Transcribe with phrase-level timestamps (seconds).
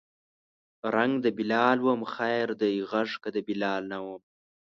[0.95, 4.21] رنګ د بلال وم خیر دی غږ که د بلال نه وم